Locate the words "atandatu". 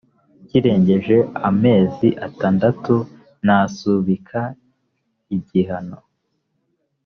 2.27-2.95